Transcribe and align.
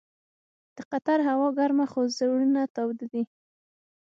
د 0.75 0.77
قطر 0.91 1.19
هوا 1.29 1.47
ګرمه 1.57 1.85
خو 1.91 2.01
زړونه 2.17 2.61
تاوده 2.75 3.05
دي. 3.13 3.23